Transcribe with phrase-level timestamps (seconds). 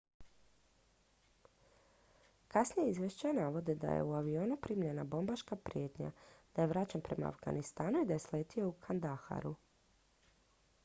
[2.53, 6.11] kasnija izvješća navode da je u avionu primljena bombaška prijetnja
[6.55, 9.55] da je vraćen prema afganistanu i da je sletio u kandaharu